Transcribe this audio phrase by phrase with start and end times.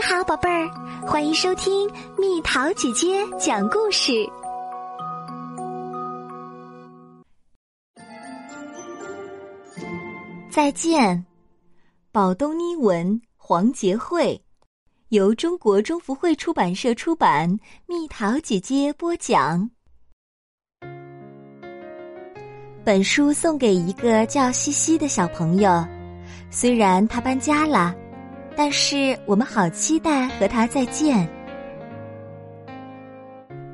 [0.00, 0.66] 你好，宝贝儿，
[1.06, 4.26] 欢迎收听蜜桃姐姐讲故事。
[10.50, 11.22] 再见，
[12.10, 14.42] 宝东尼文，黄杰慧，
[15.10, 19.68] 由中国中福会出版社出版，蜜桃姐姐播讲。
[22.82, 25.86] 本书送给一个叫西西的小朋友，
[26.50, 27.94] 虽然他搬家了。
[28.62, 31.26] 但是我们好期待和他再见。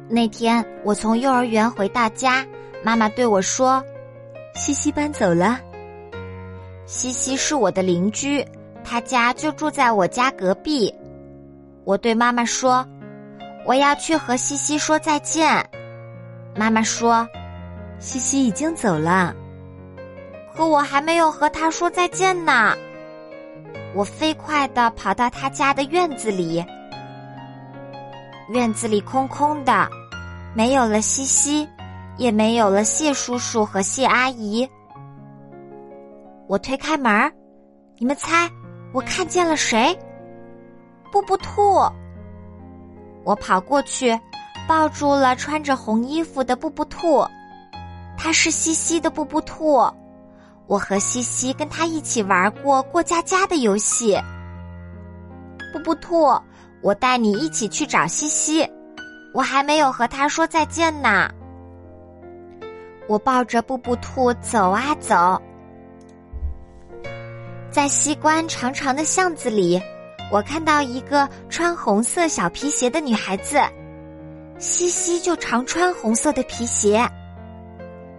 [0.08, 2.46] 那天我从幼儿园回到家，
[2.84, 3.84] 妈妈对我说
[4.54, 5.58] ：“西西搬走了。”
[6.86, 8.46] 西西是我的邻居，
[8.84, 10.94] 他家就住在我家隔壁。
[11.82, 12.86] 我对妈妈说
[13.66, 15.68] ：“我要去和西西说再见。”
[16.55, 17.27] 妈妈说
[17.98, 19.34] ：“西西已经走了，
[20.55, 22.72] 可我还没有和他说再见呢。”
[23.96, 26.62] 我飞快地跑到他家的院子里，
[28.50, 29.89] 院子里空空的，
[30.55, 31.66] 没有了西西，
[32.19, 34.69] 也没有了谢叔叔和谢阿姨。
[36.47, 37.33] 我推开门
[37.97, 38.50] 你们猜
[38.92, 39.98] 我看见了谁？
[41.11, 41.80] 布布兔。
[43.24, 44.14] 我跑过去，
[44.69, 47.27] 抱住了穿着红衣服的布布兔，
[48.19, 49.91] 它是西西的布布兔。
[50.67, 54.19] 我和西西跟他一起玩过过家家的游戏。
[55.73, 56.27] 布布兔，
[56.83, 58.69] 我带你一起去找西西，
[59.33, 61.31] 我还没有和他说再见呢。
[63.08, 65.41] 我抱着布布兔走啊走，
[67.70, 69.80] 在西关长长的巷子里，
[70.33, 73.61] 我看到一个穿红色小皮鞋的女孩子，
[74.58, 77.08] 西西就常穿红色的皮鞋。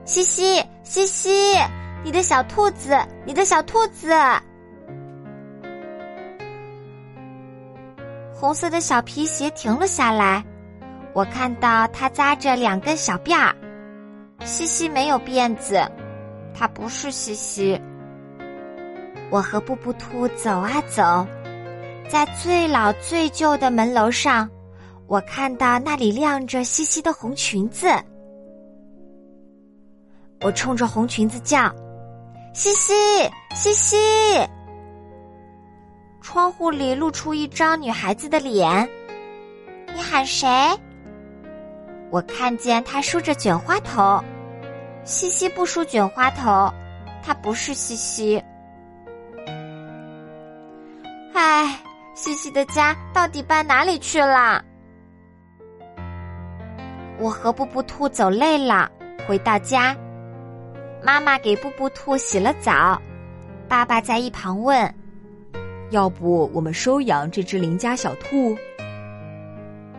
[0.06, 1.30] 西西，西西。
[2.08, 4.14] 你的小兔子，你的小兔子，
[8.34, 10.42] 红色的小皮鞋停了下来。
[11.12, 13.54] 我看到它扎着两根小辫儿。
[14.46, 15.86] 西西没有辫子，
[16.56, 17.78] 它不是西西。
[19.30, 21.28] 我和布布兔走啊走，
[22.08, 24.50] 在最老最旧的门楼上，
[25.08, 27.86] 我看到那里亮着西西的红裙子。
[30.40, 31.70] 我冲着红裙子叫。
[32.58, 32.92] 西西，
[33.54, 33.96] 西西，
[36.22, 38.90] 窗户里露出一张女孩子的脸。
[39.94, 40.50] 你喊谁？
[42.10, 44.20] 我看见她梳着卷花头。
[45.04, 46.74] 西西不梳卷花头，
[47.22, 48.44] 她不是西西。
[51.36, 51.80] 唉，
[52.16, 54.66] 西西的家到底搬哪里去了？
[57.20, 58.90] 我和布布兔走累了，
[59.28, 59.96] 回到家。
[61.04, 63.00] 妈妈给布布兔洗了澡，
[63.68, 64.94] 爸爸在一旁问
[65.92, 68.58] ：“要不我们收养这只邻家小兔？”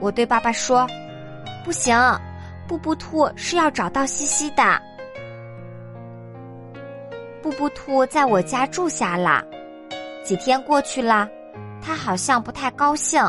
[0.01, 0.87] 我对爸爸说
[1.65, 1.97] ：“不行，
[2.67, 4.63] 布布兔是要找到西西的。”
[7.41, 9.43] 布布兔在我家住下了，
[10.23, 11.29] 几天过去了，
[11.81, 13.23] 他好像不太高兴，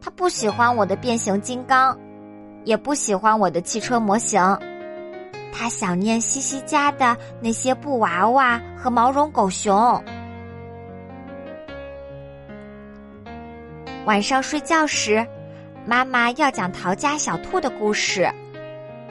[0.00, 1.98] 他不喜欢我的变形金刚，
[2.64, 4.40] 也不喜欢我的汽车模型。
[5.58, 10.04] 他想念西西家的那些布娃娃和毛绒狗熊。
[14.04, 15.26] 晚上睡觉时，
[15.86, 18.30] 妈妈要讲逃家小兔的故事。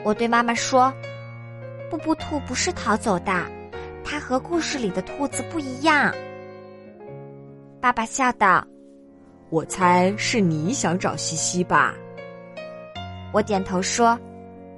[0.04, 0.94] 我对妈妈说
[1.90, 3.44] ：“布布兔不是逃走的，
[4.04, 6.14] 它和故事里的兔子不一样。”
[7.82, 8.64] 爸爸笑道
[9.50, 11.92] ：“我猜是你想找西西吧？”
[13.34, 14.16] 我点头说：“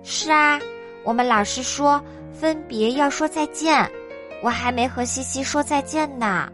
[0.03, 0.59] 是啊。”
[1.05, 3.91] 我们老师说分别要说再见，
[4.43, 6.49] 我还没和西西说再见呢。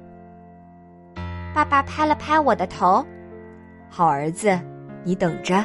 [1.55, 3.05] 爸爸拍了拍我的头，
[3.89, 4.59] 好儿子，
[5.03, 5.65] 你等着。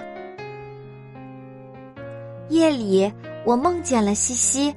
[2.50, 3.12] 夜里，
[3.46, 4.76] 我梦见了西西，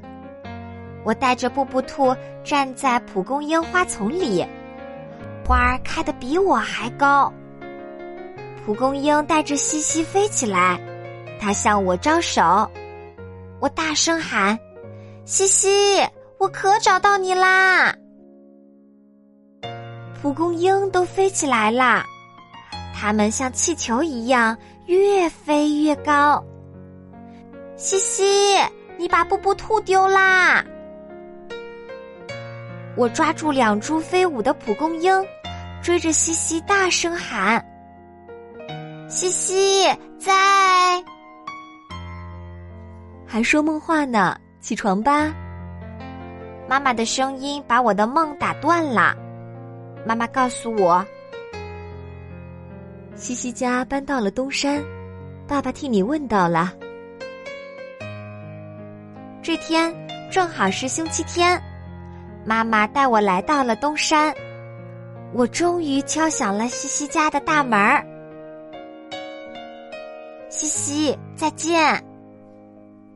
[1.05, 2.15] 我带着布布兔
[2.45, 4.47] 站在蒲公英花丛里，
[5.47, 7.33] 花儿开得比我还高。
[8.65, 10.78] 蒲公英带着西西飞起来，
[11.41, 12.71] 它向我招手。
[13.62, 14.59] 我大声喊
[15.24, 15.68] ：“西西，
[16.36, 17.94] 我可找到你啦！”
[20.20, 22.04] 蒲公英都飞起来啦，
[22.92, 26.44] 它们像气球一样越飞越高。
[27.76, 28.24] 西西，
[28.98, 30.64] 你把布布兔丢啦！
[32.97, 35.24] 我抓住两株飞舞的蒲公英，
[35.80, 37.64] 追着西西大声喊
[39.09, 39.84] ：“西西，
[40.18, 41.00] 在！”
[43.33, 45.33] 还说梦话呢，起床吧。
[46.69, 49.17] 妈妈的声音把我的梦打断了。
[50.07, 51.03] 妈妈告诉我，
[53.17, 54.84] 西西家搬到了东山，
[55.49, 56.75] 爸爸替你问到了。
[59.41, 59.91] 这天
[60.31, 61.59] 正好是星期天，
[62.45, 64.31] 妈妈带我来到了东山，
[65.33, 68.05] 我终于敲响了西西家的大门儿。
[70.51, 71.99] 西西，再见！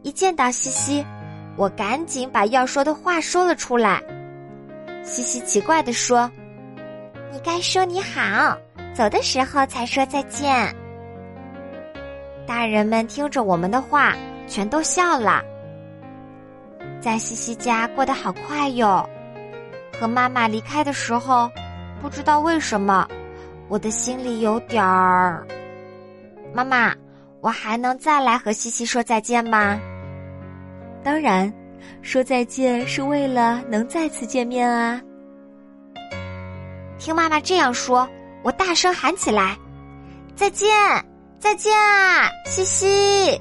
[0.07, 1.05] 一见到西西，
[1.57, 4.01] 我赶紧把要说的话说了出来。
[5.03, 6.31] 西西奇怪的说
[7.33, 8.57] ：“你该说你好，
[8.95, 10.73] 走的时候才说再见。”
[12.47, 14.15] 大人们听着我们的话，
[14.47, 15.43] 全都笑了。
[17.01, 19.05] 在西西家过得好快哟，
[19.99, 21.51] 和妈妈离开的时候，
[22.01, 23.09] 不知道为什么，
[23.67, 25.45] 我的心里有点儿……
[26.55, 26.95] 妈妈，
[27.41, 29.77] 我还能再来和西西说再见吗？
[31.07, 31.53] 当然，
[32.03, 35.01] 说再见是为了能再次见面啊！
[36.99, 38.09] 听妈妈这样说，
[38.43, 39.57] 我大声喊起来
[40.35, 40.69] ：“再见，
[41.39, 43.41] 再见啊，西西！”